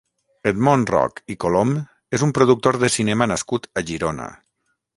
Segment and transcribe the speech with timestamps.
[0.51, 1.75] Edmon Roch i Colom
[2.19, 4.27] és un productor de cinema nascut a Girona.